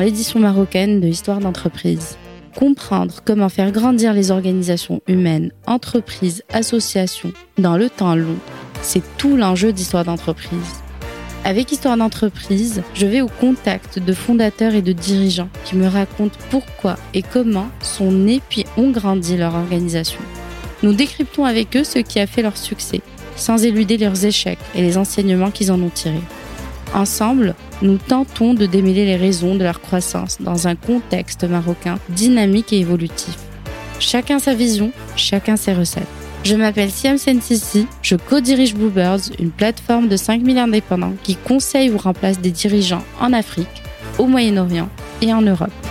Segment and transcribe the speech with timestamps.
[0.00, 2.16] l'édition marocaine de Histoire d'entreprise.
[2.56, 8.38] Comprendre comment faire grandir les organisations humaines, entreprises, associations dans le temps long,
[8.82, 10.82] c'est tout l'enjeu d'Histoire d'entreprise.
[11.44, 16.38] Avec Histoire d'entreprise, je vais au contact de fondateurs et de dirigeants qui me racontent
[16.50, 20.20] pourquoi et comment sont nés puis ont grandi leur organisation.
[20.82, 23.00] Nous décryptons avec eux ce qui a fait leur succès,
[23.36, 26.22] sans éluder leurs échecs et les enseignements qu'ils en ont tirés.
[26.96, 32.72] Ensemble, nous tentons de démêler les raisons de leur croissance dans un contexte marocain dynamique
[32.72, 33.36] et évolutif.
[33.98, 36.08] Chacun sa vision, chacun ses recettes.
[36.42, 41.98] Je m'appelle Siam Sensisi, je co-dirige Bluebirds, une plateforme de 5000 indépendants qui conseille ou
[41.98, 43.82] remplace des dirigeants en Afrique,
[44.18, 44.88] au Moyen-Orient
[45.20, 45.85] et en Europe.